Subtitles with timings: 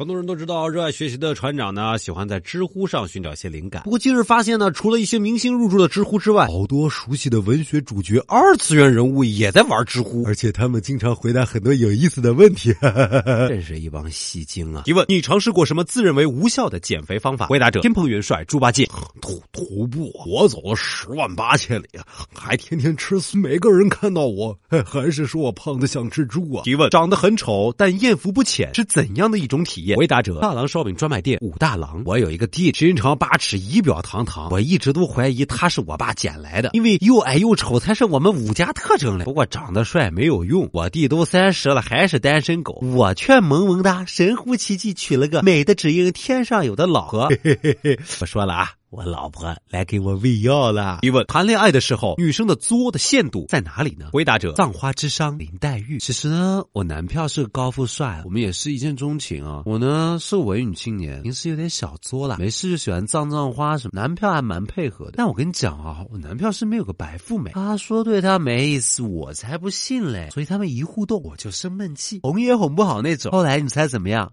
[0.00, 3.82] 很多人都知道，热爱学习的船长呢，喜欢在知乎上寻找一些灵感。
[3.82, 12.74] 不过近日发现呢，除了一些明星入驻的知乎之外，好多熟悉的文学主角、二次元人物也在玩知乎，而且他们经常回答很多有意思的问题，
[13.46, 14.84] 真是一帮戏精啊！
[14.86, 17.48] 提问：你尝试过什么自认为无效的减肥方法？
[17.48, 18.88] 回答者：天蓬元帅猪八戒。
[19.20, 21.86] 徒徒步，我走了十万八千里，
[22.32, 26.62] 还天天吃素，每个人看到我， 还是说我胖的像只猪啊！
[26.64, 29.89] 提问：长得很丑，但艳福不浅，是怎样的一种体验？
[29.96, 32.02] 回答者：大郎烧饼专卖店武大郎。
[32.04, 39.24] 我有一个弟，身长八尺，仪表堂堂，我一直都怀疑他是我爸捡来的，因为又矮又丑才是我们武家特征嘞。
[39.24, 47.30] 不过长得帅没有用，我弟都三十了还是单身狗，我却萌萌哒，神乎其技娶了个美的只应天上有的老婆。
[48.18, 48.79] 不说了啊。
[48.90, 50.98] 我老婆来给我喂药了。
[51.02, 54.10] 提问：谈恋爱的时候，女生的作的限度在哪里呢？
[54.12, 56.00] 回答者：葬花之殇林黛玉。
[56.00, 59.62] 其实呢，我男票是个高富帅，我们也是一见钟情啊。
[59.64, 63.92] 我呢是文艺青年，平时有点小作啦，没事就喜欢葬葬花什么。
[63.94, 65.12] 男票还蛮配合的。
[65.16, 70.30] 但我跟你讲啊，我男票身边有个白富美，他说对他没意思，我才不信嘞。
[70.32, 73.30] 所以他们一互动，我就生闷气，哄也哄不好那种。
[73.30, 74.32] 后来你猜怎么样？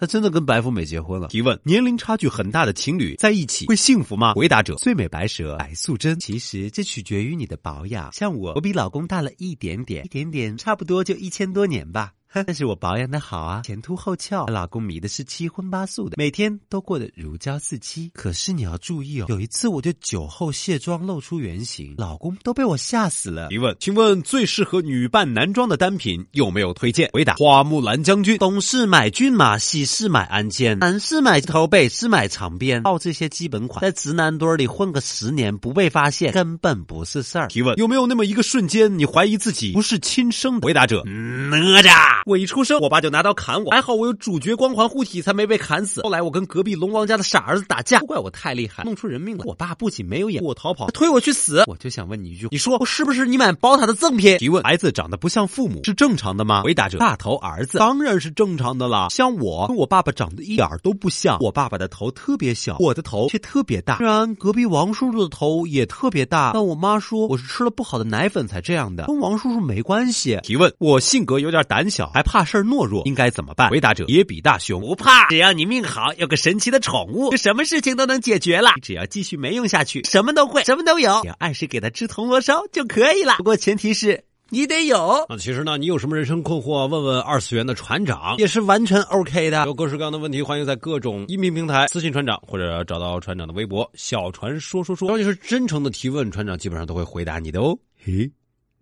[0.00, 1.28] 他真的跟白富美结婚了？
[1.28, 4.32] 提问：年龄差距很大的情侣在一起会幸福吗？
[4.32, 6.18] 回答者：最美白蛇白素贞。
[6.18, 8.10] 其实这取决于你的保养。
[8.10, 12.14] 像我，我比老公大了一点点，一点点，差不多就一千多年吧。
[12.46, 14.46] 但是我保养的好啊，前凸后翘。
[14.46, 18.10] 老公迷的是七荤八素的，每天都过得如胶似漆。
[18.14, 23.48] 可是你要注意哦，有一次我就酒后卸妆露出原形，老公都被我吓死了。
[23.48, 27.10] 提问：请问最适合女扮男装的单品有没有推荐？
[27.12, 28.38] 回答：花木兰将军。
[28.38, 32.82] 东市买骏马，西市买鞍鞯，南市买头，北市买长鞭。
[32.84, 37.48] 靠这些基本款，在直男堆里混个十年不被发现，根本不是事儿。
[37.48, 40.66] 提问：有没有那么一个瞬间，你怀疑自己不是亲生的？
[40.66, 42.19] 回答者：哪吒。
[42.26, 46.02] 我一出生，我爸就拿刀砍我，还好我有主角光环护体，才没被砍死。
[46.02, 49.44] 后来我跟隔壁龙王家的傻儿子打架，都怪我太厉害，弄出人命了。
[49.46, 51.64] 我爸不仅没有演我逃跑，还推我去死。
[51.66, 54.38] 我就想问你一句，你说我是不是你买宝塔的赠品？
[54.38, 56.62] 提问：孩子长得不像父母是正常的吗？
[56.62, 59.08] 回答者：大头儿子当然是正常的了。
[59.10, 63.96] 像我跟我爸爸长得一点都不像，我爸爸的头特别小，我的头却特别大。
[63.96, 70.38] 虽然隔壁王叔叔的头也特别大，但我妈说我是吃了不好的奶粉才这样的，跟王叔叔没关系。
[70.42, 72.09] 提问：我性格有点胆小。
[72.12, 73.70] 还怕事儿懦弱，应该怎么办？
[73.70, 78.72] 回答者：野比大雄，不怕，只要你命好，有个神奇的宠物，就什么事情都能解决了。
[78.82, 81.08] 只要继续没用下去，什么都会，什么都有。
[81.24, 83.36] 要按时给他吃铜锣烧就可以了。
[83.38, 85.24] 不过前提是你得有。
[85.28, 89.64] 那其实呢，你有什么人生困惑，问问二次元的船长也是完全 OK 的。
[89.66, 95.06] 有各式各样的问题，欢迎在各种音频平台私信船长，或者找到船长的微博“小船说说说”。
[95.08, 97.78] 只要你是真诚的提问，船长基本上都会回答你的哦。
[98.04, 98.30] 嘿，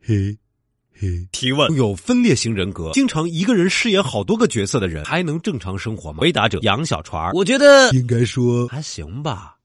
[0.01, 0.39] 嘿。
[1.33, 6.19] 提问：有分裂型人格，经常一个人饰演好多个角色的人，还能正常生活吗？
[6.21, 7.31] 回答者：杨小船。
[7.33, 9.58] 我觉得应该说还行吧。